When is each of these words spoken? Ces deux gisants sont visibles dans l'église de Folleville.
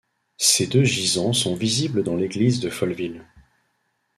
Ces 0.39 0.65
deux 0.65 0.83
gisants 0.83 1.31
sont 1.31 1.53
visibles 1.53 2.01
dans 2.01 2.15
l'église 2.15 2.59
de 2.59 2.71
Folleville. 2.71 3.23